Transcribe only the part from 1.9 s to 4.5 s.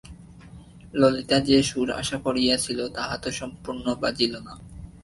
আশা করিয়াছিল তাহা তো সম্পূর্ণ বাজিল